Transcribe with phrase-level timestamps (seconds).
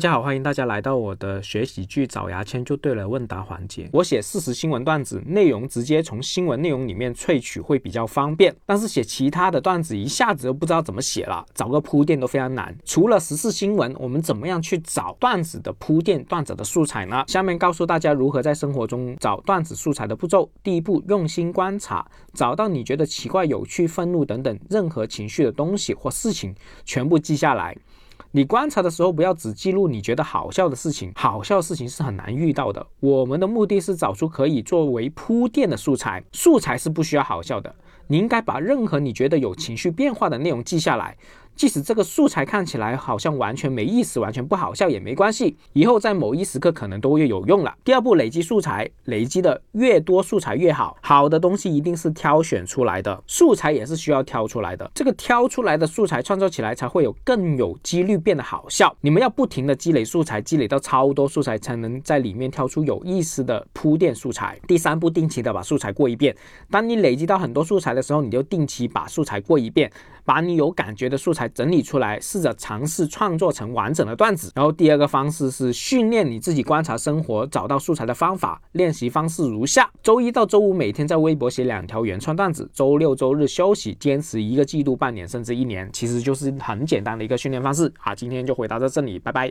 [0.00, 3.86] 大家好，欢迎大家来到我的学喜剧找牙签就对了问答环节。
[3.92, 12.74] 我写事实新闻段子，内容直接从新闻内容里面萃取会比较方便，但是写其他的段子一下子都不知道怎么写了，找个铺垫都非常难。
[12.82, 17.22] 除了时事新闻，我们怎么样去找段子的铺垫、段子的素材呢？
[17.26, 20.50] 下面告诉大家如何在生活中找段子素材的步骤。
[20.62, 26.54] 第一步，用心观察，找到你觉得奇怪、有趣、愤怒等等任何情绪的东西或事情，
[26.86, 27.76] 全部记下来。
[28.32, 32.86] 你观察的时候，不要只记录你觉得好笑的事情，好笑的事情是很难遇到的。
[33.00, 37.74] 我们的目的是找出可以作为铺垫的素材，素材是不需要好笑的。
[38.06, 41.16] 你应该把任何你觉得有情绪变化的内容记下来。
[41.60, 47.76] 即使这个素材看起来好像完全没意思，完全不好笑也没关系，以后在某一时刻可能都会有用了。
[47.84, 50.96] 第二步，累积素材，累积的越多素材越好。
[51.02, 54.90] 好的东西一定是挑选出来的，素材也是需要挑出来的。
[54.94, 58.96] 这个挑出来的素材创造起来才会有更有几率变得好笑。
[59.02, 64.58] 你们要不停的积累素材，积累到超多素材，才能在里面挑出有意思的铺垫素材。
[64.66, 66.34] 第三步，定期的把素材过一遍。
[66.70, 69.92] 当你累积到很多素材的时候，你就定期把素材过一遍，
[70.24, 71.49] 把你有感觉的素材。
[71.54, 74.50] 整理出来，试着尝试创作成完整的段子。
[74.54, 78.60] 然后第二个方式是训练你自己观察生活、找到素材的方法。
[78.72, 87.92] 练习方式如下：周一到周五每天在微博写两条原创段子，周六周日休息，坚持一个季度、半年甚至一年，其实就是很简单的一个训练方式。
[87.98, 89.48] 好，今天就回答到这里，拜拜。